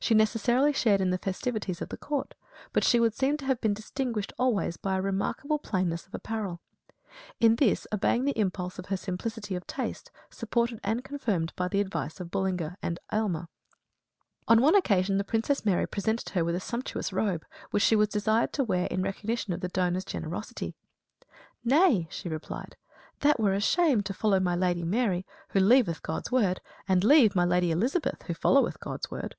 She 0.00 0.14
necessarily 0.16 0.72
shared 0.72 1.00
in 1.00 1.10
the 1.10 1.16
festivities 1.18 1.80
of 1.80 1.88
the 1.90 1.96
court; 1.96 2.34
but 2.72 2.82
she 2.82 2.98
would 2.98 3.14
seem 3.14 3.36
to 3.36 3.44
have 3.44 3.60
been 3.60 3.72
distinguished 3.72 4.32
always 4.36 4.76
by 4.76 4.96
a 4.96 5.00
remarkable 5.00 5.60
plainness 5.60 6.08
of 6.08 6.12
apparel; 6.12 6.60
in 7.38 7.54
this 7.54 7.86
obeying 7.92 8.24
the 8.24 8.36
impulse 8.36 8.80
of 8.80 8.86
her 8.86 8.96
simplicity 8.96 9.54
of 9.54 9.64
taste, 9.64 10.10
supported 10.28 10.80
and 10.82 11.04
confirmed 11.04 11.52
by 11.54 11.68
the 11.68 11.80
advice 11.80 12.18
of 12.18 12.32
Bullinger 12.32 12.76
and 12.82 12.98
Aylmer. 13.12 13.46
On 14.48 14.60
one 14.60 14.74
occasion 14.74 15.18
the 15.18 15.24
Princess 15.24 15.64
Mary 15.64 15.86
presented 15.86 16.30
her 16.30 16.44
with 16.44 16.56
a 16.56 16.60
sumptuous 16.60 17.12
robe, 17.12 17.44
which 17.70 17.84
she 17.84 17.94
was 17.94 18.08
desired 18.08 18.52
to 18.54 18.64
wear 18.64 18.86
in 18.86 19.02
recognition 19.02 19.52
of 19.52 19.60
the 19.60 19.68
donor's 19.68 20.04
generosity. 20.04 20.74
"Nay," 21.64 22.08
she 22.10 22.28
replied, 22.28 22.76
"that 23.20 23.38
were 23.38 23.52
a 23.54 23.60
shame, 23.60 24.02
to 24.02 24.12
follow 24.12 24.40
my 24.40 24.56
Lady 24.56 24.82
Mary, 24.82 25.24
who 25.50 25.60
leaveth 25.60 26.02
God's 26.02 26.32
word, 26.32 26.60
and 26.88 27.04
leave 27.04 27.36
my 27.36 27.44
Lady 27.44 27.70
Elizabeth 27.70 28.24
who 28.24 28.34
followeth 28.34 28.80
God's 28.80 29.08
word." 29.08 29.36